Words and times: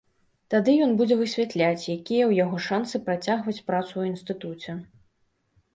Тады 0.53 0.71
ён 0.85 0.95
будзе 1.01 1.17
высвятляць, 1.19 1.89
якія 1.97 2.23
ў 2.23 2.41
яго 2.43 2.57
шансы 2.69 3.05
працягваць 3.11 3.61
працу 3.69 3.93
ў 4.01 4.13
інстытуце. 4.15 4.71